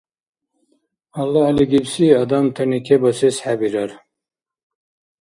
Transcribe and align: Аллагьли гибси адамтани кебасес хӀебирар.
Аллагьли 1.19 1.65
гибси 1.71 2.07
адамтани 2.21 2.79
кебасес 2.85 3.35
хӀебирар. 3.43 3.91